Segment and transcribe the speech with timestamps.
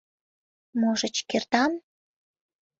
[0.79, 1.71] —Можыч, кертам».